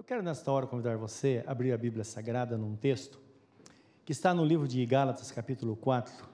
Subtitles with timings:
[0.00, 3.20] Eu quero nesta hora convidar você a abrir a Bíblia Sagrada num texto
[4.02, 6.26] que está no livro de Gálatas, capítulo 4,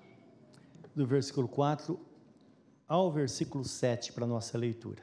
[0.94, 1.98] do versículo 4
[2.86, 5.02] ao versículo 7 para nossa leitura.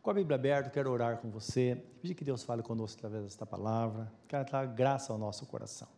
[0.00, 3.44] Com a Bíblia aberta, quero orar com você, pedir que Deus fale conosco através desta
[3.44, 5.88] palavra, quero dar graça ao nosso coração.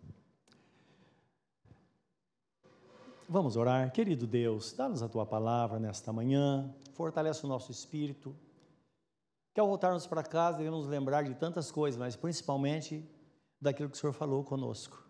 [3.28, 3.90] Vamos orar.
[3.90, 8.34] Querido Deus, dá-nos a tua palavra nesta manhã, fortalece o nosso espírito.
[9.52, 13.04] Que ao voltarmos para casa devemos lembrar de tantas coisas, mas principalmente
[13.60, 15.04] daquilo que o Senhor falou conosco.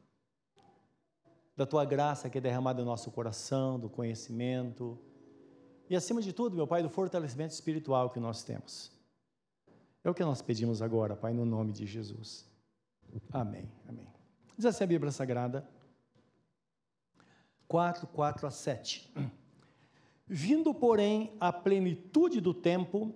[1.54, 4.98] Da tua graça que é derramada no nosso coração, do conhecimento,
[5.88, 8.90] e acima de tudo, meu Pai, do fortalecimento espiritual que nós temos.
[10.02, 12.48] É o que nós pedimos agora, Pai, no nome de Jesus.
[13.30, 13.68] Amém.
[13.88, 14.06] Amém.
[14.56, 15.68] Diz assim a Bíblia Sagrada.
[17.68, 19.12] 4, 4 a 7.
[20.26, 23.14] Vindo, porém, a plenitude do tempo,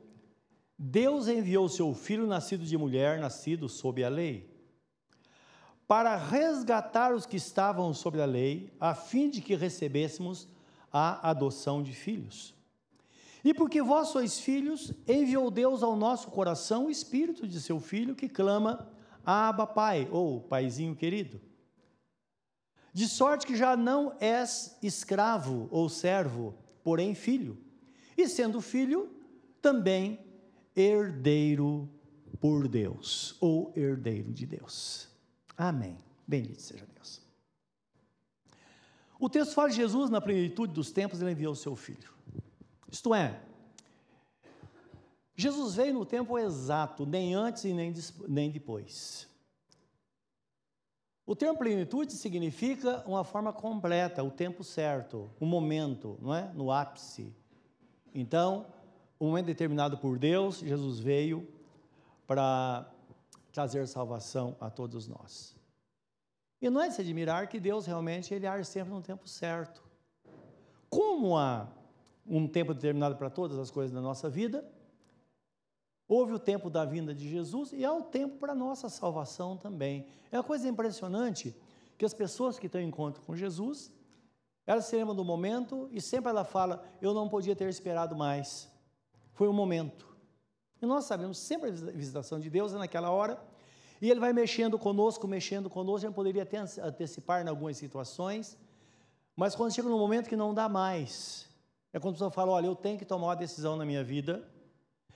[0.79, 4.49] Deus enviou seu filho, nascido de mulher, nascido sob a lei,
[5.87, 10.49] para resgatar os que estavam sob a lei, a fim de que recebêssemos
[10.93, 12.55] a adoção de filhos.
[13.45, 18.15] E porque vós sois filhos, enviou Deus ao nosso coração o espírito de seu filho
[18.15, 18.89] que clama:
[19.25, 21.41] Abba, Pai, ou Paizinho querido.
[22.93, 27.59] De sorte que já não és escravo ou servo, porém filho.
[28.17, 29.11] E sendo filho,
[29.63, 30.19] também
[30.75, 31.89] herdeiro
[32.41, 35.09] por Deus, ou herdeiro de Deus.
[35.57, 35.99] Amém.
[36.27, 37.21] Bendito seja Deus.
[39.19, 42.11] O texto fala de Jesus na plenitude dos tempos, ele enviou o seu filho.
[42.91, 43.41] Isto é,
[45.41, 47.95] Jesus veio no tempo exato, nem antes e nem,
[48.29, 49.27] nem depois.
[51.31, 56.51] O termo plenitude significa uma forma completa, o tempo certo, o momento, não é?
[56.55, 57.33] No ápice.
[58.13, 58.67] Então,
[59.21, 61.47] um momento determinado por Deus, Jesus veio
[62.27, 62.93] para
[63.53, 65.55] trazer salvação a todos nós.
[66.61, 69.85] E não é de se admirar que Deus realmente ele age sempre no tempo certo.
[70.89, 71.69] Como há
[72.27, 74.69] um tempo determinado para todas as coisas da nossa vida,
[76.11, 79.57] Houve o tempo da vinda de Jesus e há o tempo para a nossa salvação
[79.57, 80.09] também.
[80.33, 81.55] É uma coisa impressionante
[81.97, 83.93] que as pessoas que têm encontro com Jesus,
[84.67, 88.69] elas se lembram do momento e sempre ela fala: Eu não podia ter esperado mais.
[89.35, 90.05] Foi o um momento.
[90.83, 93.41] E nós sabemos sempre a visitação de Deus é naquela hora.
[94.03, 96.09] E Ele vai mexendo conosco, mexendo conosco.
[96.09, 98.59] Já poderia até antecipar em algumas situações.
[99.37, 101.49] Mas quando chega no momento que não dá mais,
[101.93, 104.45] é quando a pessoa fala: Olha, eu tenho que tomar uma decisão na minha vida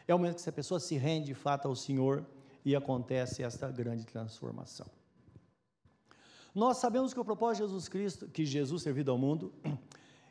[0.07, 2.27] é o momento que essa pessoa se rende de fato ao Senhor
[2.65, 4.87] e acontece esta grande transformação.
[6.55, 9.53] Nós sabemos que o propósito de Jesus Cristo, que Jesus servido ao mundo,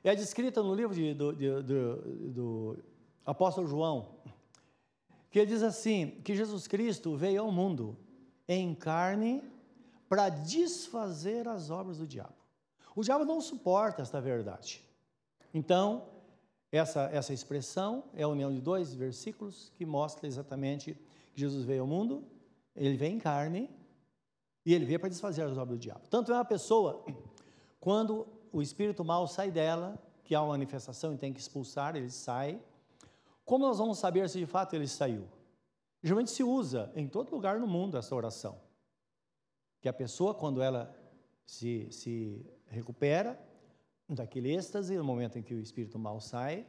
[0.03, 2.83] é descrita no livro de, do, de, do, do
[3.25, 4.15] apóstolo João,
[5.29, 7.97] que ele diz assim: que Jesus Cristo veio ao mundo
[8.47, 9.43] em carne
[10.07, 12.35] para desfazer as obras do diabo.
[12.95, 14.83] O diabo não suporta esta verdade.
[15.53, 16.12] Então,
[16.73, 20.97] essa, essa expressão é a união de dois versículos que mostra exatamente
[21.31, 22.23] que Jesus veio ao mundo,
[22.75, 23.69] ele veio em carne
[24.65, 26.07] e ele veio para desfazer as obras do diabo.
[26.09, 27.05] Tanto é uma pessoa,
[27.79, 32.09] quando o espírito mal sai dela, que há uma manifestação e tem que expulsar, ele
[32.09, 32.59] sai.
[33.45, 35.27] Como nós vamos saber se de fato ele saiu?
[36.01, 38.59] Geralmente se usa em todo lugar no mundo essa oração.
[39.79, 40.91] Que a pessoa, quando ela
[41.45, 43.39] se, se recupera,
[44.09, 46.65] daquele êxtase, no momento em que o espírito mal sai,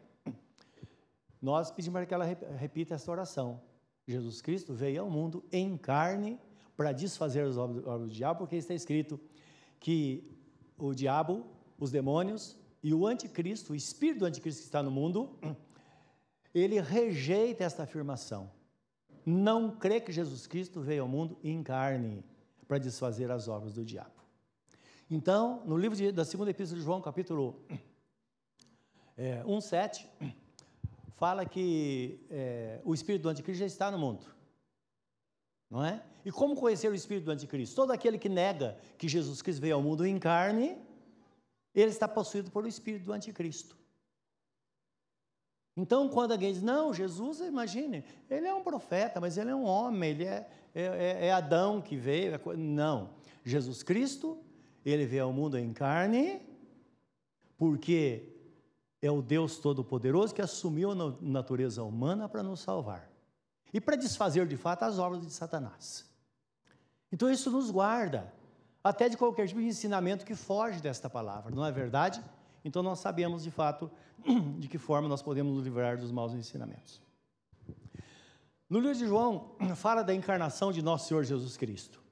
[1.40, 3.60] nós pedimos para que ela repita essa oração.
[4.06, 6.38] Jesus Cristo veio ao mundo em carne
[6.76, 9.20] para desfazer as obras do diabo, porque está escrito
[9.78, 10.30] que
[10.78, 11.46] o diabo,
[11.78, 15.38] os demônios e o anticristo, o espírito do anticristo que está no mundo,
[16.54, 18.50] ele rejeita esta afirmação.
[19.26, 22.24] Não crê que Jesus Cristo veio ao mundo em carne
[22.66, 24.23] para desfazer as obras do diabo.
[25.14, 27.64] Então, no livro de, da segunda epístola de João, capítulo
[29.16, 30.10] é, 1, 7,
[31.14, 34.26] fala que é, o espírito do anticristo já está no mundo.
[35.70, 36.02] Não é?
[36.24, 37.76] E como conhecer o espírito do anticristo?
[37.76, 40.76] Todo aquele que nega que Jesus Cristo veio ao mundo em carne,
[41.72, 43.76] ele está possuído por o espírito do anticristo.
[45.76, 49.64] Então, quando alguém diz, não, Jesus, imagine, ele é um profeta, mas ele é um
[49.64, 52.34] homem, ele é, é, é, é Adão que veio.
[52.34, 53.10] É não,
[53.44, 54.42] Jesus Cristo
[54.84, 56.40] ele veio ao mundo em carne,
[57.56, 58.28] porque
[59.00, 63.10] é o Deus Todo-Poderoso que assumiu a natureza humana para nos salvar
[63.72, 66.08] e para desfazer de fato as obras de Satanás.
[67.10, 68.32] Então isso nos guarda
[68.82, 72.22] até de qualquer tipo de ensinamento que foge desta palavra, não é verdade?
[72.64, 73.90] Então nós sabemos de fato
[74.58, 77.00] de que forma nós podemos nos livrar dos maus ensinamentos.
[78.68, 82.03] No livro de João, fala da encarnação de nosso Senhor Jesus Cristo.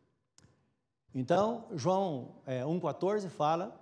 [1.15, 3.79] Então, João é, 1,14 fala,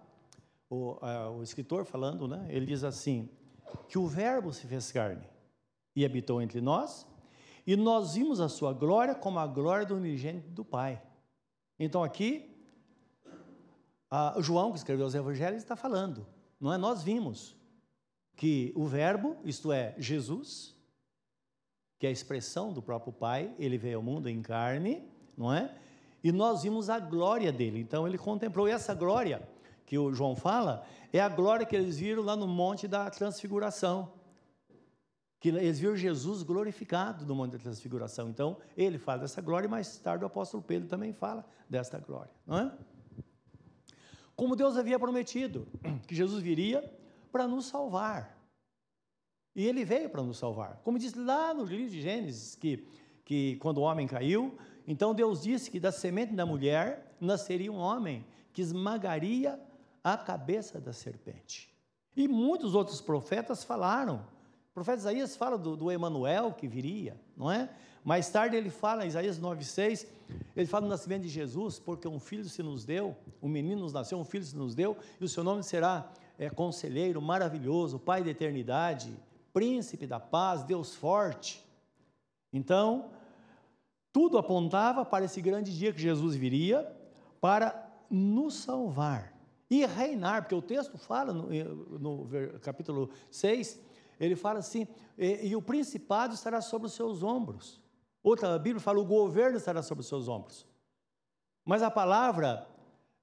[0.68, 3.28] o, é, o escritor falando, né, ele diz assim:
[3.88, 5.24] que o Verbo se fez carne
[5.94, 7.06] e habitou entre nós,
[7.66, 11.00] e nós vimos a sua glória como a glória do unigênito do Pai.
[11.78, 12.50] Então, aqui,
[14.10, 16.26] a, João, que escreveu os evangelhos, está falando,
[16.58, 16.78] não é?
[16.78, 17.56] Nós vimos
[18.36, 20.76] que o Verbo, isto é, Jesus,
[21.98, 25.06] que é a expressão do próprio Pai, ele veio ao mundo em carne,
[25.36, 25.78] não é?
[26.22, 27.80] E nós vimos a glória dele.
[27.80, 29.48] Então ele contemplou e essa glória
[29.86, 34.12] que o João fala é a glória que eles viram lá no monte da transfiguração.
[35.40, 38.28] Que eles viram Jesus glorificado no monte da transfiguração.
[38.28, 42.30] Então, ele fala dessa glória e mais tarde o apóstolo Pedro também fala desta glória,
[42.46, 42.72] não é?
[44.36, 45.66] Como Deus havia prometido
[46.06, 46.82] que Jesus viria
[47.32, 48.38] para nos salvar.
[49.54, 50.80] E ele veio para nos salvar.
[50.84, 52.86] Como diz lá no livro de Gênesis, que,
[53.30, 57.76] que quando o homem caiu, então Deus disse que da semente da mulher nasceria um
[57.76, 59.56] homem que esmagaria
[60.02, 61.72] a cabeça da serpente.
[62.16, 64.16] E muitos outros profetas falaram.
[64.72, 67.70] O profeta Isaías fala do, do Emanuel que viria, não é?
[68.02, 70.08] Mais tarde ele fala, Isaías 9,6,
[70.56, 73.92] ele fala do nascimento de Jesus, porque um filho se nos deu, um menino nos
[73.92, 78.24] nasceu, um filho se nos deu, e o seu nome será é, conselheiro, maravilhoso, pai
[78.24, 79.16] da eternidade,
[79.52, 81.64] príncipe da paz, Deus forte.
[82.52, 83.12] Então,
[84.12, 86.90] tudo apontava para esse grande dia que Jesus viria
[87.40, 89.32] para nos salvar
[89.70, 91.48] e reinar, porque o texto fala no,
[91.98, 93.80] no capítulo 6,
[94.18, 94.86] ele fala assim:
[95.16, 97.80] e, e, o principado estará sobre os seus ombros.
[98.22, 100.66] Outra Bíblia fala: o governo estará sobre os seus ombros.
[101.64, 102.66] Mas a palavra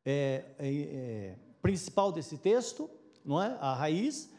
[0.06, 2.90] é, é, é, principal desse texto,
[3.26, 3.58] não é?
[3.60, 4.32] A raiz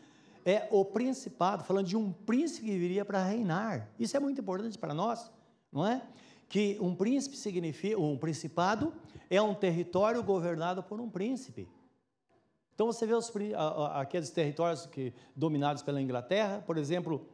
[0.47, 3.91] é o principado, falando de um príncipe que viria para reinar.
[3.99, 5.31] Isso é muito importante para nós,
[5.71, 6.03] não é?
[6.49, 8.93] Que um príncipe significa, um principado
[9.29, 11.69] é um território governado por um príncipe.
[12.75, 13.33] Então você vê os,
[13.93, 17.29] aqueles territórios que, dominados pela Inglaterra, por exemplo,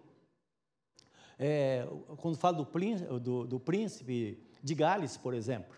[1.39, 5.77] é, quando fala do príncipe, do, do príncipe de Gales, por exemplo,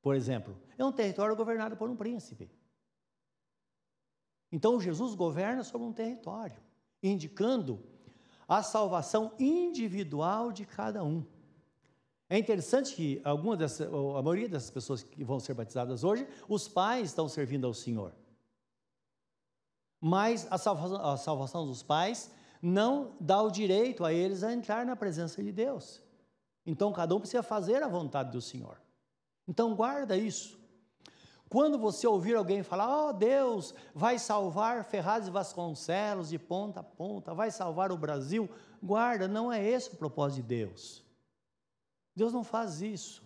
[0.00, 2.50] por exemplo, é um território governado por um príncipe.
[4.50, 6.60] Então Jesus governa sobre um território
[7.02, 7.82] indicando
[8.48, 11.24] a salvação individual de cada um.
[12.32, 16.66] É interessante que alguma dessas, a maioria dessas pessoas que vão ser batizadas hoje, os
[16.66, 18.10] pais estão servindo ao Senhor.
[20.00, 22.30] Mas a salvação, a salvação dos pais
[22.62, 26.00] não dá o direito a eles a entrar na presença de Deus.
[26.64, 28.80] Então cada um precisa fazer a vontade do Senhor.
[29.46, 30.58] Então guarda isso.
[31.50, 36.82] Quando você ouvir alguém falar, oh Deus, vai salvar Ferraz e Vasconcelos de ponta a
[36.82, 38.48] ponta, vai salvar o Brasil,
[38.82, 41.11] guarda, não é esse o propósito de Deus.
[42.14, 43.22] Deus não faz isso.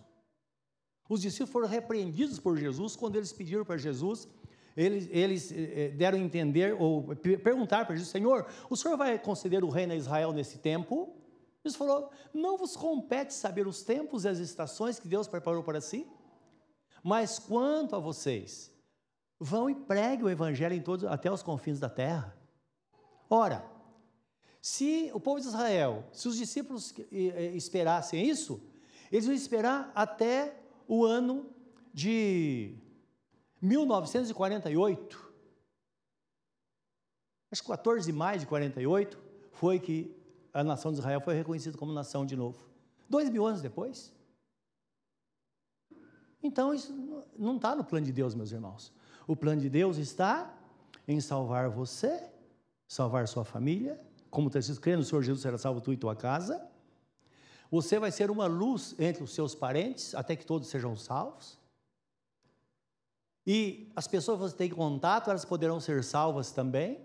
[1.09, 4.27] Os discípulos foram repreendidos por Jesus quando eles pediram para Jesus,
[4.75, 9.17] eles, eles eh, eh, deram a entender, ou perguntar para Jesus, Senhor, o Senhor vai
[9.17, 11.15] conceder o reino a Israel nesse tempo?
[11.63, 15.81] Jesus falou, não vos compete saber os tempos e as estações que Deus preparou para
[15.81, 16.05] si?
[17.03, 18.71] Mas quanto a vocês,
[19.39, 22.37] vão e preguem o evangelho em todos, até os confins da terra.
[23.29, 23.65] Ora,
[24.61, 26.93] se o povo de Israel, se os discípulos
[27.53, 28.61] esperassem isso,
[29.11, 31.49] eles iam esperar até o ano
[31.93, 32.75] de
[33.61, 35.33] 1948.
[37.51, 39.17] Acho que 14 de maio de 48
[39.53, 40.15] foi que
[40.53, 42.67] a nação de Israel foi reconhecida como nação de novo.
[43.09, 44.13] Dois mil anos depois.
[46.41, 46.93] Então, isso
[47.37, 48.93] não está no plano de Deus, meus irmãos.
[49.25, 50.53] O plano de Deus está
[51.07, 52.29] em salvar você,
[52.87, 53.99] salvar sua família,
[54.29, 56.65] como está escrito, crendo no Senhor Jesus será salvo tu e tua casa.
[57.69, 61.59] Você vai ser uma luz entre os seus parentes, até que todos sejam salvos.
[63.45, 66.99] E as pessoas que você tem contato, elas poderão ser salvas também.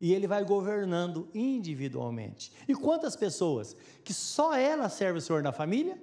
[0.00, 2.52] E ele vai governando individualmente.
[2.68, 5.98] E quantas pessoas que só ela serve o Senhor na família?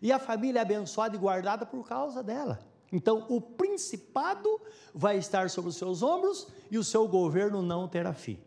[0.00, 2.58] E a família é abençoada e guardada por causa dela.
[2.92, 4.60] Então, o principado
[4.92, 8.38] vai estar sobre os seus ombros e o seu governo não terá fim.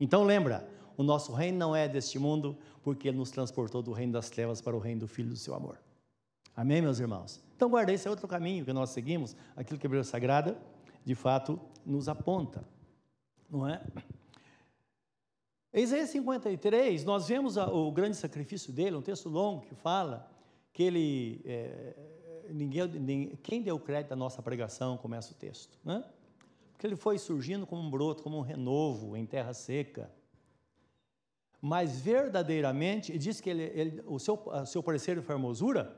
[0.00, 4.12] Então, lembra, o nosso reino não é deste mundo, porque ele nos transportou do reino
[4.12, 5.78] das trevas para o reino do Filho do seu amor.
[6.56, 7.40] Amém, meus irmãos?
[7.54, 10.58] Então, guarda, esse é outro caminho que nós seguimos, aquilo que a Bíblia Sagrada,
[11.04, 12.64] de fato, nos aponta,
[13.48, 13.80] não é?
[15.72, 20.28] Em Isaías 53, nós vemos o grande sacrifício dele, um texto longo que fala
[20.72, 21.94] que ele, é,
[22.50, 26.04] ninguém, quem deu crédito à nossa pregação, começa o texto, né?
[26.72, 30.10] Porque ele foi surgindo como um broto, como um renovo em terra seca.
[31.60, 35.96] Mas verdadeiramente, diz que ele, ele, o seu, seu parecer e formosura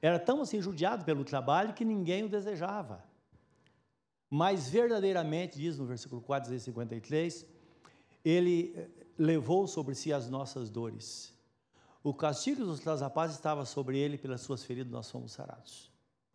[0.00, 3.04] era tão assim judiado pelo trabalho que ninguém o desejava.
[4.30, 7.46] Mas verdadeiramente, diz no versículo 4, 53,
[8.24, 11.34] ele eh, levou sobre si as nossas dores.
[12.02, 15.90] O castigo nos traz a paz estava sobre ele, pelas suas feridas nós fomos sarados.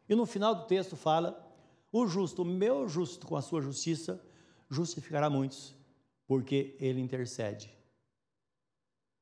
[0.07, 1.43] E no final do texto fala:
[1.91, 4.21] o justo, o meu justo, com a sua justiça,
[4.69, 5.74] justificará muitos,
[6.27, 7.76] porque ele intercede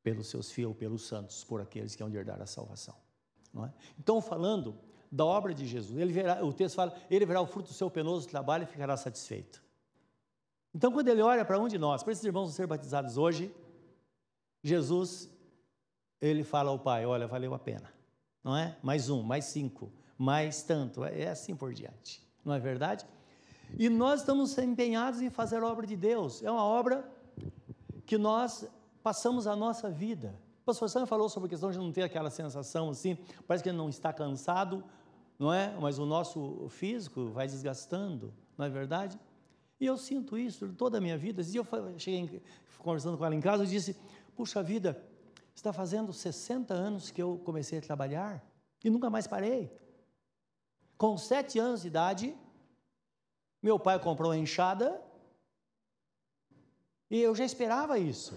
[0.05, 2.95] pelos seus fios, pelos santos, por aqueles que hão de herdar a salvação.
[3.57, 3.69] É?
[3.99, 4.77] Então, falando
[5.11, 7.89] da obra de Jesus, ele verá, o texto fala: ele verá o fruto do seu
[7.89, 9.63] penoso trabalho e ficará satisfeito.
[10.73, 13.53] Então, quando ele olha para um de nós, para esses irmãos ser batizados hoje,
[14.61, 15.29] Jesus,
[16.21, 17.91] ele fala ao Pai: Olha, valeu a pena,
[18.43, 18.77] não é?
[18.83, 23.05] Mais um, mais cinco, mais tanto, é assim por diante não é verdade?
[23.77, 26.43] E nós estamos empenhados em fazer a obra de Deus.
[26.43, 27.03] É uma obra
[28.05, 28.69] que nós
[29.05, 30.33] passamos a nossa vida.
[30.63, 33.69] O pastor Sam falou sobre a questão de não ter aquela sensação assim, parece que
[33.69, 34.83] ele não está cansado,
[35.37, 35.77] não é?
[35.79, 39.19] Mas o nosso físico vai desgastando, não é verdade?
[39.79, 41.43] E eu sinto isso toda a minha vida.
[41.43, 41.67] E eu
[41.99, 42.41] cheguei
[42.79, 43.95] conversando com ela em casa e disse:
[44.35, 44.99] Puxa vida,
[45.53, 48.43] está fazendo 60 anos que eu comecei a trabalhar
[48.83, 49.71] e nunca mais parei.
[50.97, 52.35] Com sete anos de idade,
[53.61, 54.99] meu pai comprou uma enxada
[57.07, 58.35] e eu já esperava isso.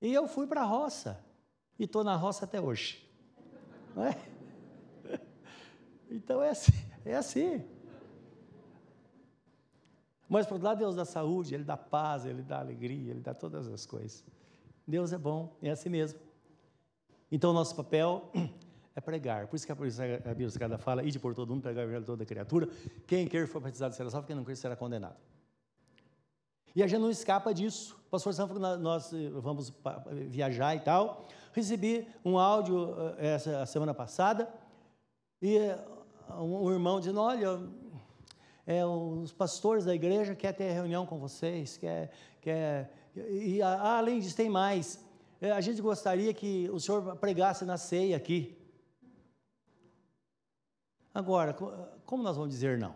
[0.00, 1.24] E eu fui para a roça
[1.78, 3.04] e estou na roça até hoje.
[3.94, 4.16] Não é?
[6.08, 6.72] Então é assim.
[7.04, 7.64] É assim.
[10.28, 13.32] Mas por outro lado, Deus dá saúde, Ele dá paz, Ele dá alegria, Ele dá
[13.34, 14.24] todas as coisas.
[14.86, 16.18] Deus é bom, é assim mesmo.
[17.30, 18.30] Então, nosso papel
[18.94, 19.48] é pregar.
[19.48, 22.68] Por isso que a Bíblia Sagrada fala, ide por todo mundo, pregar o toda criatura.
[23.06, 25.16] Quem quer for batizado será salvo, quem não quer será condenado.
[26.76, 27.96] E a gente não escapa disso.
[28.06, 29.72] O pastor Sanford, nós eh, vamos
[30.28, 31.26] viajar e tal.
[31.54, 34.52] Recebi um áudio eh, essa a semana passada
[35.40, 35.88] e eh,
[36.38, 37.66] um irmão dizendo, olha,
[38.66, 44.36] é, os pastores da igreja querem ter reunião com vocês, quer, quer, e além disso
[44.36, 45.02] tem mais.
[45.40, 48.54] A gente gostaria que o senhor pregasse na ceia aqui.
[51.14, 51.54] Agora,
[52.04, 52.94] como nós vamos dizer não?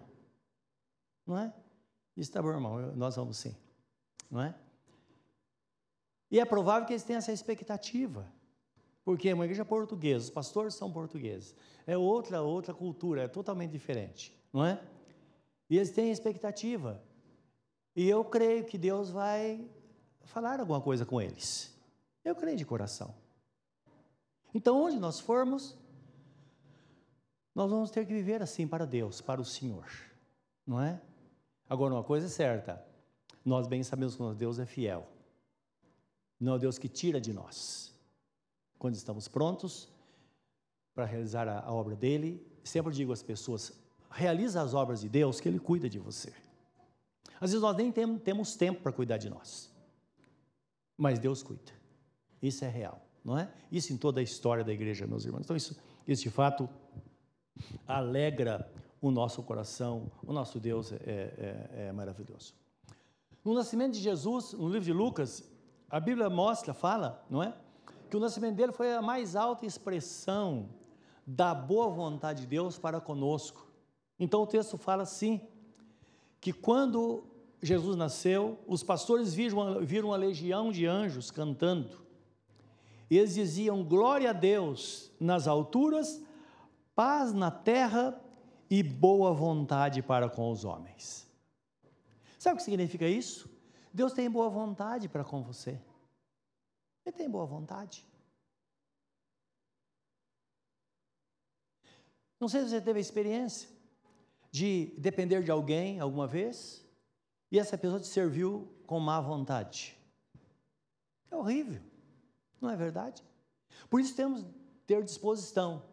[1.27, 1.51] Não é?
[2.15, 3.57] Isso está bom, irmão, nós vamos sim.
[4.31, 4.55] Não é?
[6.31, 8.27] E é provável que eles tenham essa expectativa.
[9.05, 11.55] Porque é uma igreja portuguesa, os pastores são portugueses.
[11.87, 14.81] É outra, outra cultura, é totalmente diferente, não é?
[15.69, 17.03] E eles têm expectativa.
[17.97, 19.69] E eu creio que Deus vai
[20.23, 21.75] falar alguma coisa com eles.
[22.25, 23.15] Eu creio de coração.
[24.55, 25.77] Então, onde nós formos,
[27.55, 29.89] nós vamos ter que viver assim para Deus, para o Senhor,
[30.67, 31.01] não é?
[31.69, 32.85] Agora, uma coisa é certa:
[33.45, 35.09] nós bem sabemos que nosso Deus é fiel,
[36.39, 37.93] não é o Deus que tira de nós.
[38.79, 39.89] Quando estamos prontos
[40.95, 43.73] para realizar a, obra dele, sempre digo às pessoas:
[44.11, 46.33] realiza as obras de Deus, que Ele cuida de você.
[47.41, 49.71] Às vezes nós nem tem, temos tempo para cuidar de nós,
[50.97, 51.73] mas Deus cuida.
[52.43, 53.53] Isso é real, não é?
[53.71, 55.43] Isso em toda a história da igreja, meus irmãos.
[55.45, 56.69] Então, isso, isso de fato
[57.87, 58.71] alegra
[59.01, 60.11] o nosso coração.
[60.23, 62.55] O nosso Deus é, é, é maravilhoso.
[63.45, 65.43] No nascimento de Jesus, no livro de Lucas,
[65.89, 67.55] a Bíblia mostra, fala, não é?
[68.09, 70.69] Que o nascimento dele foi a mais alta expressão
[71.27, 73.67] da boa vontade de Deus para conosco.
[74.19, 75.41] Então o texto fala assim:
[76.41, 77.23] que quando
[77.63, 82.01] Jesus nasceu, os pastores viram, viram uma legião de anjos cantando.
[83.11, 86.23] Eles diziam: Glória a Deus nas alturas
[87.01, 88.21] paz na terra
[88.69, 91.27] e boa vontade para com os homens.
[92.41, 93.51] Sabe o que significa isso?
[93.93, 95.79] Deus tem boa vontade para com você.
[97.05, 98.09] Ele tem boa vontade.
[102.41, 103.69] Não sei se você teve a experiência
[104.51, 106.83] de depender de alguém alguma vez
[107.53, 109.95] e essa pessoa te serviu com má vontade.
[111.31, 111.83] É horrível,
[112.59, 113.23] não é verdade?
[113.91, 114.47] Por isso temos
[114.87, 115.85] ter disposição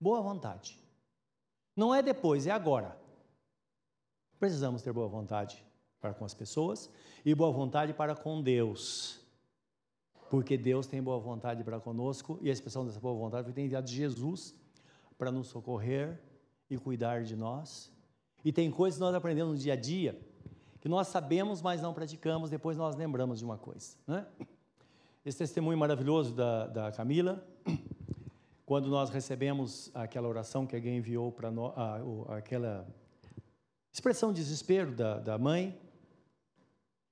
[0.00, 0.82] Boa vontade.
[1.76, 2.98] Não é depois, é agora.
[4.38, 5.62] Precisamos ter boa vontade
[6.00, 6.90] para com as pessoas
[7.24, 9.20] e boa vontade para com Deus.
[10.30, 13.62] Porque Deus tem boa vontade para conosco e a expressão dessa boa vontade foi ter
[13.62, 14.54] enviado Jesus
[15.18, 16.20] para nos socorrer
[16.68, 17.92] e cuidar de nós.
[18.44, 20.18] E tem coisas que nós aprendemos no dia a dia
[20.80, 23.98] que nós sabemos, mas não praticamos, depois nós lembramos de uma coisa.
[24.06, 24.26] Né?
[25.22, 27.46] Esse testemunho maravilhoso da, da Camila,
[28.64, 31.74] quando nós recebemos aquela oração que alguém enviou para nós,
[32.30, 32.88] aquela
[33.92, 35.76] Expressão de desespero da, da mãe.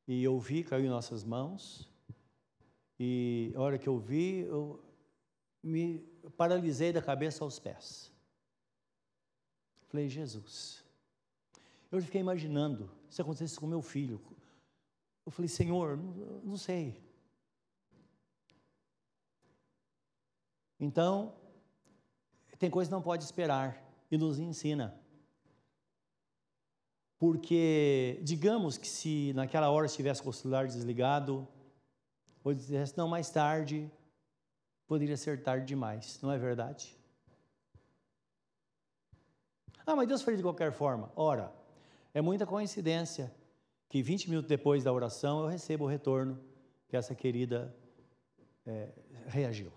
[0.08, 1.86] E eu vi, caiu em nossas mãos.
[2.98, 4.82] E a hora que eu vi, eu
[5.62, 5.98] me
[6.34, 8.10] paralisei da cabeça aos pés.
[9.88, 10.82] Falei, Jesus.
[11.92, 14.18] Eu fiquei imaginando se acontecesse com meu filho.
[15.26, 16.98] Eu falei, Senhor, não, não sei.
[20.80, 21.34] Então,
[22.58, 24.98] tem coisa que não pode esperar e nos ensina.
[27.18, 31.46] Porque, digamos que se naquela hora estivesse com o celular desligado,
[32.44, 33.90] ou dissesse, não, mais tarde,
[34.86, 36.96] poderia ser tarde demais, não é verdade?
[39.84, 41.10] Ah, mas Deus fez de qualquer forma.
[41.16, 41.52] Ora,
[42.14, 43.34] é muita coincidência
[43.88, 46.38] que 20 minutos depois da oração eu recebo o retorno
[46.88, 47.74] que essa querida
[48.66, 48.92] é,
[49.26, 49.72] reagiu.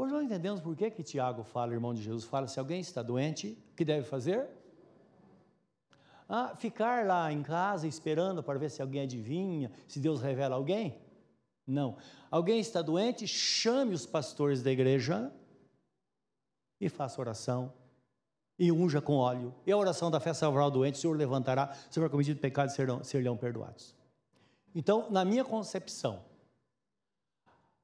[0.00, 3.02] Hoje nós entendemos por que, que Tiago fala, irmão de Jesus, fala: se alguém está
[3.02, 4.48] doente, o que deve fazer?
[6.26, 10.98] Ah, ficar lá em casa esperando para ver se alguém adivinha, se Deus revela alguém?
[11.66, 11.98] Não.
[12.30, 15.30] Alguém está doente, chame os pastores da igreja
[16.80, 17.70] e faça oração.
[18.58, 19.54] E unja com óleo.
[19.66, 22.70] E a oração da fé salvará o doente, o Senhor levantará, se for cometido pecado,
[22.70, 23.94] serão, serão perdoados.
[24.74, 26.24] Então, na minha concepção,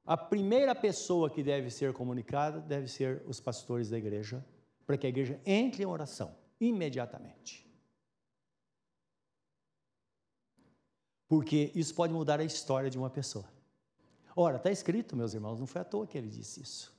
[0.07, 4.43] a primeira pessoa que deve ser comunicada deve ser os pastores da igreja,
[4.85, 7.67] para que a igreja entre em oração imediatamente.
[11.27, 13.45] Porque isso pode mudar a história de uma pessoa.
[14.33, 16.95] Ora, está escrito, meus irmãos, não foi à toa que ele disse isso.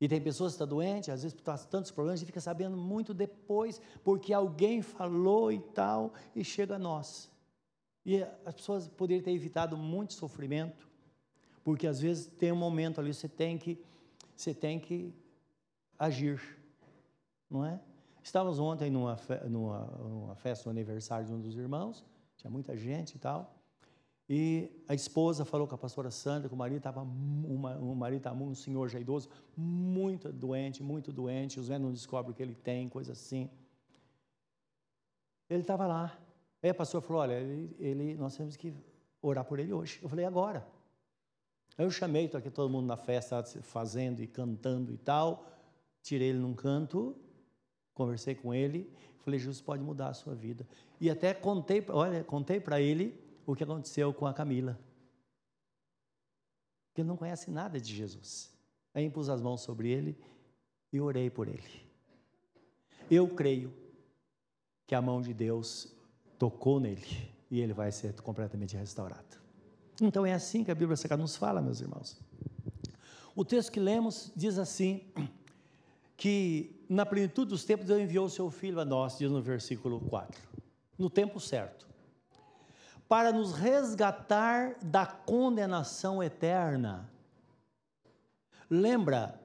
[0.00, 3.12] E tem pessoas que estão doentes, às vezes por tantos problemas, e fica sabendo muito
[3.12, 7.28] depois, porque alguém falou e tal, e chega a nós.
[8.08, 10.88] E as pessoas poderiam ter evitado muito sofrimento,
[11.62, 13.78] porque às vezes tem um momento ali, você tem que,
[14.34, 15.12] você tem que
[15.98, 16.40] agir,
[17.50, 17.78] não é?
[18.22, 19.14] Estávamos ontem numa,
[19.46, 22.02] numa, numa festa, no aniversário de um dos irmãos,
[22.38, 23.54] tinha muita gente e tal,
[24.26, 28.42] e a esposa falou com a pastora Sandra que o marido estava, o marido estava
[28.42, 32.54] um senhor já idoso, muito doente, muito doente, os médicos não descobrem o que ele
[32.54, 33.50] tem, coisa assim.
[35.50, 36.18] Ele estava lá,
[36.62, 38.74] Aí a pastora falou: olha, ele, ele, nós temos que
[39.22, 40.00] orar por ele hoje.
[40.02, 40.66] Eu falei: agora.
[41.76, 45.46] Aí eu chamei, estou aqui todo mundo na festa fazendo e cantando e tal.
[46.02, 47.16] Tirei ele num canto,
[47.94, 50.66] conversei com ele, falei: Jesus pode mudar a sua vida.
[51.00, 54.78] E até contei, olha, contei para ele o que aconteceu com a Camila.
[56.88, 58.52] Porque ele não conhece nada de Jesus.
[58.92, 60.18] Aí impus as mãos sobre ele
[60.92, 61.86] e orei por ele.
[63.08, 63.72] Eu creio
[64.86, 65.94] que a mão de Deus
[66.38, 69.38] tocou nele e ele vai ser completamente restaurado.
[70.00, 72.20] Então é assim que a Bíblia Sagrada nos fala, meus irmãos.
[73.34, 75.02] O texto que lemos diz assim:
[76.18, 80.00] que na plenitude dos tempos Deus enviou o seu filho a nós, diz no versículo
[80.00, 80.40] 4,
[80.98, 81.86] no tempo certo,
[83.08, 87.08] para nos resgatar da condenação eterna.
[88.68, 89.40] Lembra,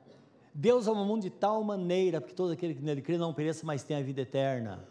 [0.53, 3.65] Deus ama o mundo de tal maneira que todo aquele que nele crê não pereça,
[3.65, 4.83] mas tenha a vida eterna.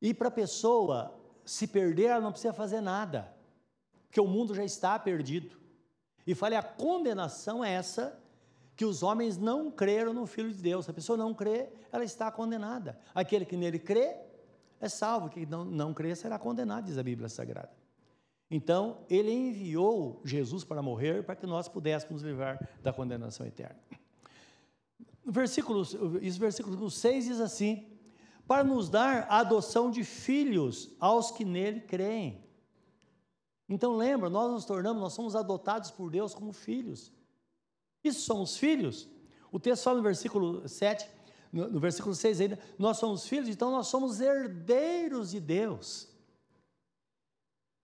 [0.00, 3.34] E para a pessoa se perder, ela não precisa fazer nada,
[4.06, 5.58] porque o mundo já está perdido.
[6.26, 8.18] E falei, a condenação é essa
[8.76, 10.84] que os homens não creram no Filho de Deus.
[10.84, 12.98] Se a pessoa não crê, ela está condenada.
[13.14, 14.16] Aquele que nele crê
[14.80, 17.70] é salvo, que não, não crê será condenado, diz a Bíblia Sagrada.
[18.50, 23.78] Então, ele enviou Jesus para morrer para que nós pudéssemos livrar da condenação eterna.
[25.24, 25.82] Versículo,
[26.22, 27.86] isso, versículo 6 diz assim:
[28.50, 32.44] para nos dar a adoção de filhos aos que nele creem.
[33.68, 37.12] Então lembra, nós nos tornamos, nós somos adotados por Deus como filhos.
[38.02, 39.08] Isso somos filhos.
[39.52, 41.08] O texto fala no versículo 7,
[41.52, 46.08] no, no versículo 6 ainda, nós somos filhos, então nós somos herdeiros de Deus.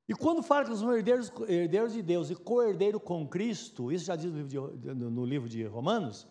[0.09, 4.07] E quando fala que nós somos herdeiros, herdeiros de Deus e co-herdeiro com Cristo, isso
[4.07, 6.27] já diz no livro de, no livro de Romanos,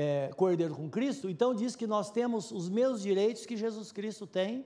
[0.00, 4.28] é, cordeiro com Cristo, então diz que nós temos os mesmos direitos que Jesus Cristo
[4.28, 4.64] tem,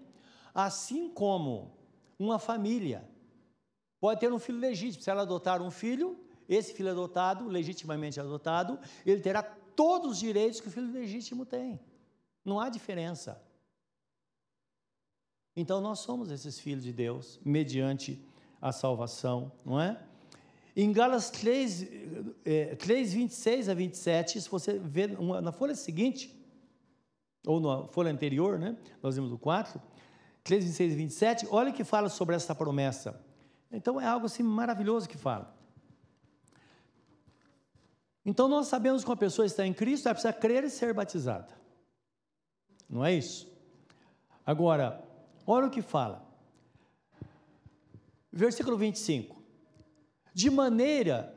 [0.55, 1.75] assim como
[2.19, 3.09] uma família
[3.99, 5.03] pode ter um filho legítimo.
[5.03, 10.61] Se ela adotar um filho, esse filho adotado, legitimamente adotado, ele terá todos os direitos
[10.61, 11.81] que o filho legítimo tem.
[12.45, 13.43] Não há diferença.
[15.57, 18.23] Então nós somos esses filhos de Deus, mediante
[18.61, 19.99] a salvação, não é?
[20.75, 21.87] Em Gálatas 3,
[22.45, 26.35] é, 3, 26 a 27, se você ver na folha seguinte,
[27.47, 28.77] ou na folha anterior, né?
[29.03, 29.81] Nós vimos o 4,
[30.43, 33.23] 3, 26 e 27, olha o que fala sobre essa promessa.
[33.71, 35.55] Então é algo assim maravilhoso que fala.
[38.25, 41.49] Então nós sabemos que uma pessoa está em Cristo, ela precisa crer e ser batizada.
[42.89, 43.51] Não é isso?
[44.47, 45.03] Agora,
[45.47, 46.25] olha o que fala.
[48.33, 49.42] Versículo 25.
[50.35, 51.35] De maneira,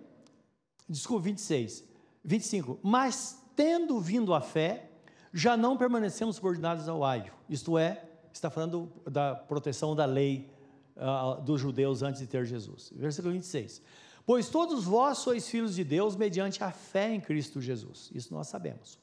[0.87, 1.83] desculpa, 26,
[2.23, 2.79] 25.
[2.81, 4.89] Mas tendo vindo a fé,
[5.33, 7.33] já não permanecemos subordinados ao aio.
[7.49, 10.49] Isto é, está falando da proteção da lei
[10.95, 12.91] uh, dos judeus antes de ter Jesus.
[12.95, 13.81] Versículo 26.
[14.25, 18.09] Pois todos vós sois filhos de Deus mediante a fé em Cristo Jesus.
[18.13, 18.99] Isso nós sabemos.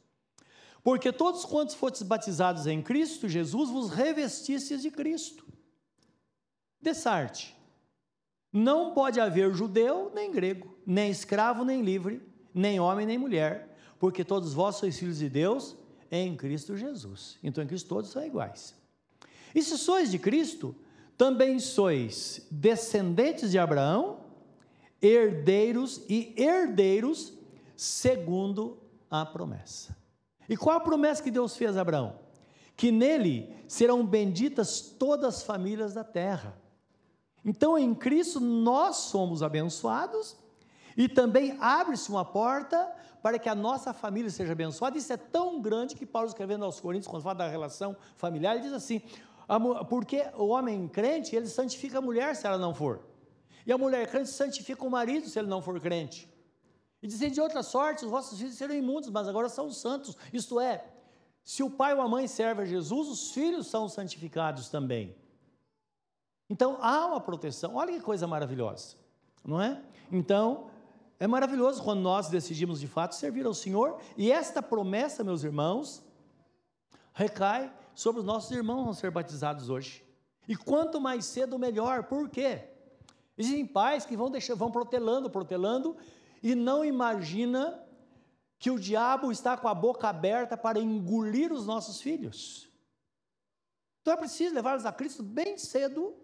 [0.83, 5.47] Porque todos quantos fostes batizados em Cristo Jesus vos revestistes de Cristo.
[6.81, 7.57] Dessarte.
[8.53, 12.21] Não pode haver judeu nem grego, nem escravo nem livre,
[12.53, 15.77] nem homem nem mulher, porque todos vós sois filhos de Deus
[16.11, 17.39] em Cristo Jesus.
[17.43, 18.75] Então em Cristo todos são iguais.
[19.55, 20.75] E se sois de Cristo,
[21.17, 24.21] também sois descendentes de Abraão,
[25.01, 27.33] herdeiros e herdeiros
[27.77, 28.79] segundo
[29.11, 29.97] a promessa.
[30.49, 32.19] E qual a promessa que Deus fez a Abraão?
[32.77, 36.61] Que nele serão benditas todas as famílias da terra.
[37.45, 40.37] Então, em Cristo, nós somos abençoados
[40.97, 42.91] e também abre-se uma porta
[43.23, 44.99] para que a nossa família seja abençoada.
[44.99, 48.65] Isso é tão grande que Paulo, escrevendo aos Coríntios, quando fala da relação familiar, ele
[48.65, 49.03] diz assim:
[49.89, 53.01] porque o homem crente, ele santifica a mulher se ela não for.
[53.67, 56.29] E a mulher crente santifica o marido se ele não for crente.
[57.03, 60.17] E dizem de outra sorte, os vossos filhos serão imundos, mas agora são santos.
[60.33, 60.85] Isto é,
[61.45, 65.15] se o pai ou a mãe serve a Jesus, os filhos são santificados também.
[66.53, 67.77] Então há uma proteção.
[67.77, 68.95] Olha que coisa maravilhosa,
[69.43, 69.83] não é?
[70.11, 70.67] Então,
[71.19, 76.05] é maravilhoso quando nós decidimos de fato servir ao Senhor, e esta promessa, meus irmãos,
[77.15, 80.05] recai sobre os nossos irmãos vão ser batizados hoje.
[80.47, 82.05] E quanto mais cedo, melhor.
[82.05, 82.69] Por quê?
[83.39, 85.97] Existem pais que vão, deixar, vão protelando, protelando,
[86.43, 87.83] e não imagina
[88.59, 92.69] que o diabo está com a boca aberta para engolir os nossos filhos.
[94.03, 96.21] Então é preciso levá-los a Cristo bem cedo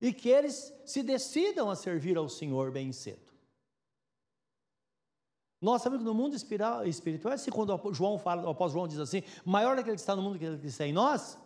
[0.00, 3.28] e que eles se decidam a servir ao Senhor bem cedo.
[5.60, 9.22] Nós sabemos que no mundo espiritual, assim, quando João fala, o apóstolo João diz assim,
[9.44, 11.36] maior é aquele que está no mundo que que está em nós,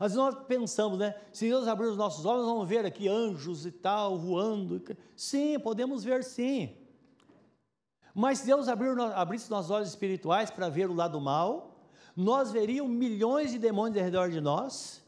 [0.00, 1.14] às vezes nós pensamos, né?
[1.30, 4.82] Se Deus abrir os nossos olhos, vamos ver aqui anjos e tal, voando.
[5.14, 6.74] Sim, podemos ver sim.
[8.14, 11.84] Mas se Deus abrir, abrisse nossos olhos espirituais para ver o lado mal,
[12.16, 15.04] nós veríamos milhões de demônios ao redor de nós.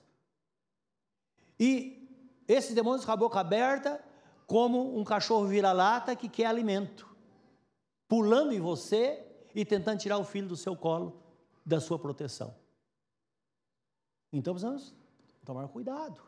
[1.58, 2.01] E
[2.48, 4.02] esses demônios com a boca aberta,
[4.46, 7.12] como um cachorro vira-lata que quer alimento
[8.12, 9.24] pulando em você
[9.54, 11.18] e tentando tirar o filho do seu colo,
[11.64, 12.54] da sua proteção.
[14.30, 14.94] Então precisamos
[15.46, 16.20] tomar cuidado.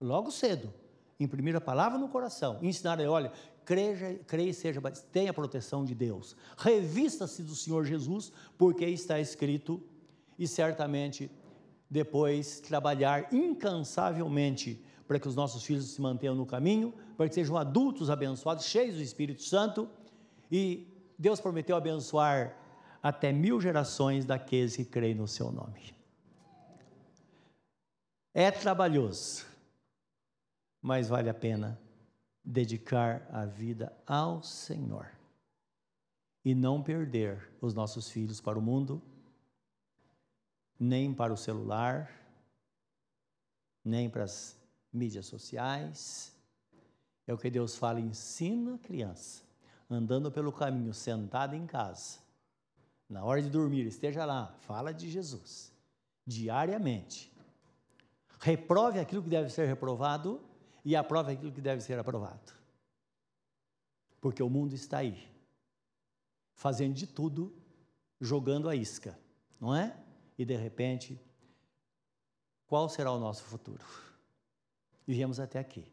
[0.00, 0.74] Logo cedo,
[1.20, 3.30] imprimir a palavra no coração, ensinar ele, olha,
[3.64, 4.80] creia, creia seja
[5.12, 6.34] tenha a proteção de Deus.
[6.58, 9.80] Revista-se do Senhor Jesus, porque está escrito,
[10.36, 11.30] e certamente
[11.90, 17.56] depois trabalhar incansavelmente para que os nossos filhos se mantenham no caminho, para que sejam
[17.56, 19.88] adultos abençoados, cheios do Espírito Santo
[20.50, 20.86] e
[21.18, 22.56] Deus prometeu abençoar
[23.02, 25.94] até mil gerações daqueles que creem no seu nome.
[28.34, 29.46] É trabalhoso,
[30.82, 31.80] mas vale a pena
[32.44, 35.08] dedicar a vida ao Senhor
[36.44, 39.02] e não perder os nossos filhos para o mundo,
[40.78, 42.10] nem para o celular,
[43.84, 44.56] nem para as
[44.92, 46.34] mídias sociais.
[47.26, 49.46] É o que Deus fala: ensina a criança
[49.88, 52.18] andando pelo caminho, sentado em casa,
[53.08, 55.72] na hora de dormir, esteja lá, fala de Jesus,
[56.26, 57.32] diariamente.
[58.40, 60.40] Reprove aquilo que deve ser reprovado
[60.84, 62.52] e aprove aquilo que deve ser aprovado.
[64.20, 65.28] Porque o mundo está aí,
[66.54, 67.54] fazendo de tudo,
[68.20, 69.16] jogando a isca,
[69.60, 69.96] não é?
[70.38, 71.20] E de repente,
[72.66, 73.84] qual será o nosso futuro?
[75.06, 75.84] Viemos até aqui.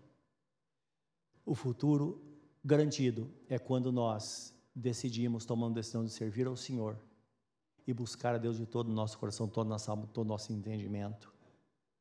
[1.46, 2.22] O futuro
[2.64, 6.98] garantido é quando nós decidimos, tomando decisão de servir ao Senhor
[7.86, 10.30] e buscar a Deus de todo o nosso coração, todo o nosso alma, todo o
[10.30, 11.34] nosso entendimento.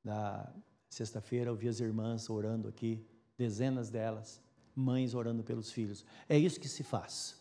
[0.03, 0.53] Na
[0.89, 3.05] sexta-feira eu vi as irmãs orando aqui,
[3.37, 4.41] dezenas delas,
[4.75, 6.05] mães orando pelos filhos.
[6.29, 7.41] É isso que se faz.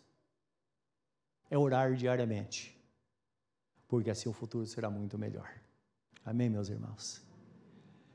[1.49, 2.77] É orar diariamente,
[3.91, 5.54] porque assim o futuro será muito melhor.
[6.23, 7.21] Amém, meus irmãos?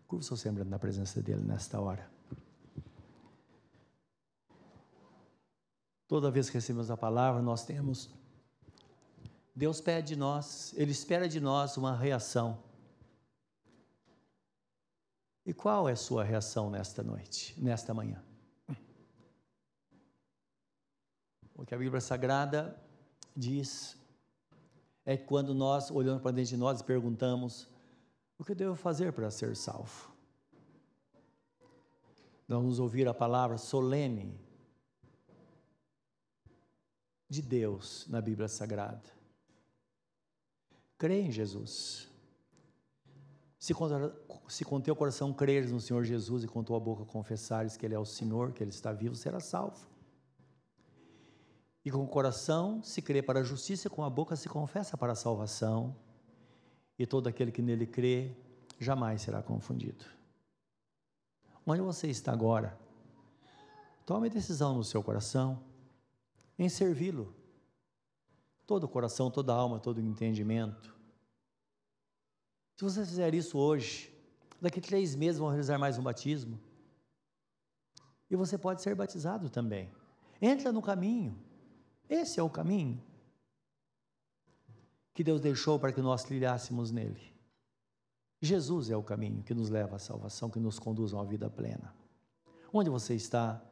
[0.08, 2.10] Curva seu semblante na presença dele nesta hora.
[6.08, 8.08] Toda vez que recebemos a palavra, nós temos.
[9.54, 12.64] Deus pede de nós, Ele espera de nós uma reação.
[15.44, 18.24] E qual é a sua reação nesta noite, nesta manhã?
[21.54, 22.82] O que a Bíblia Sagrada
[23.36, 24.05] diz
[25.06, 27.68] é quando nós olhamos para dentro de nós e perguntamos:
[28.36, 30.12] o que eu devo fazer para ser salvo?
[32.48, 34.38] Nós vamos ouvir a palavra solene
[37.28, 39.02] de Deus na Bíblia Sagrada.
[40.98, 42.08] Crê em Jesus.
[43.58, 43.88] Se com,
[44.48, 47.94] se com teu coração creres no Senhor Jesus e com tua boca confessares que Ele
[47.94, 49.86] é o Senhor, que Ele está vivo, será salvo.
[51.86, 55.12] E com o coração se crê para a justiça, com a boca se confessa para
[55.12, 55.94] a salvação.
[56.98, 58.36] E todo aquele que nele crê
[58.80, 60.04] jamais será confundido.
[61.64, 62.76] Onde você está agora?
[64.04, 65.62] Tome decisão no seu coração
[66.58, 67.32] em servi-lo.
[68.66, 70.92] Todo o coração, toda a alma, todo o entendimento.
[72.74, 74.12] Se você fizer isso hoje,
[74.60, 76.58] daqui a três meses vão realizar mais um batismo.
[78.28, 79.88] E você pode ser batizado também.
[80.42, 81.45] Entra no caminho.
[82.08, 83.02] Esse é o caminho
[85.12, 87.34] que Deus deixou para que nós trilhássemos nele.
[88.40, 91.48] Jesus é o caminho que nos leva à salvação, que nos conduz a uma vida
[91.48, 91.94] plena.
[92.72, 93.62] Onde você está?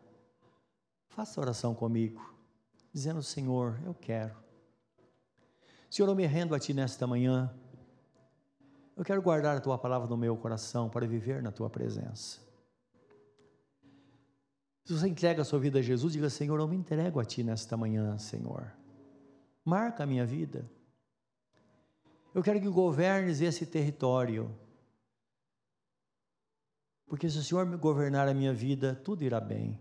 [1.09, 2.35] Faça oração comigo,
[2.93, 4.35] dizendo: Senhor, eu quero.
[5.91, 7.55] Senhor, eu me rendo a Ti nesta manhã.
[8.97, 12.44] Eu quero guardar a Tua palavra no meu coração para viver na Tua presença.
[14.85, 17.43] Se você entrega a sua vida a Jesus, diga: Senhor, eu me entrego a Ti
[17.43, 18.71] nesta manhã, Senhor.
[19.65, 20.71] Marca a minha vida.
[22.35, 24.55] Eu quero que governes esse território.
[27.07, 29.81] Porque se o Senhor me governar a minha vida, tudo irá bem.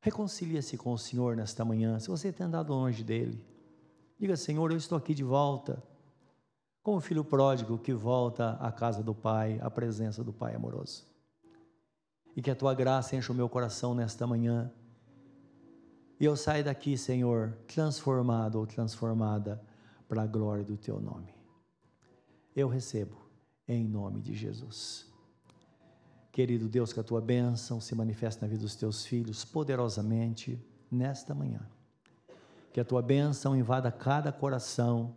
[0.00, 3.44] Reconcilia-se com o Senhor nesta manhã, se você tem andado longe dele.
[4.18, 5.82] Diga, Senhor, eu estou aqui de volta,
[6.82, 11.10] como o filho pródigo que volta à casa do Pai, à presença do Pai amoroso.
[12.36, 14.70] E que a tua graça encha o meu coração nesta manhã.
[16.18, 19.60] E eu saio daqui, Senhor, transformado ou transformada
[20.08, 21.34] para a glória do teu nome.
[22.54, 23.16] Eu recebo
[23.66, 25.06] em nome de Jesus.
[26.32, 31.34] Querido Deus, que a tua bênção se manifeste na vida dos teus filhos poderosamente nesta
[31.34, 31.60] manhã.
[32.72, 35.14] Que a tua bênção invada cada coração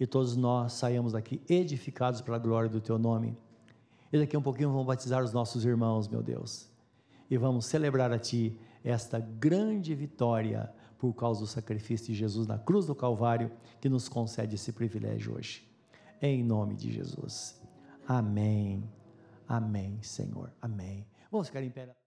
[0.00, 3.36] e todos nós saiamos daqui edificados pela glória do teu nome.
[4.12, 6.70] E daqui a um pouquinho vamos batizar os nossos irmãos, meu Deus.
[7.30, 12.58] E vamos celebrar a ti esta grande vitória por causa do sacrifício de Jesus na
[12.58, 15.66] cruz do Calvário, que nos concede esse privilégio hoje.
[16.20, 17.60] Em nome de Jesus.
[18.06, 18.82] Amém.
[19.46, 20.52] Amém, Senhor.
[20.60, 21.06] Amém.
[21.30, 21.97] Vamos ficar em pé.